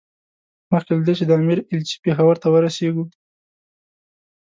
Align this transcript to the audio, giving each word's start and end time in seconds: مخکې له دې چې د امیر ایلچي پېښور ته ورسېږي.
مخکې 0.71 0.91
له 0.97 1.01
دې 1.05 1.13
چې 1.19 1.23
د 1.25 1.31
امیر 1.39 1.59
ایلچي 1.71 1.95
پېښور 2.03 2.35
ته 2.41 2.47
ورسېږي. 2.51 3.03